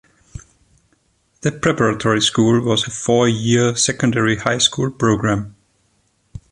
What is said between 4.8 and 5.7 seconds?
program.